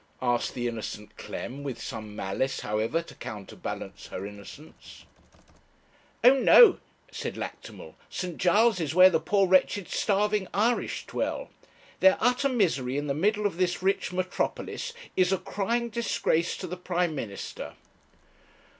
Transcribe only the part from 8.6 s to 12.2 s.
is where the poor wretched starving Irish dwell. Their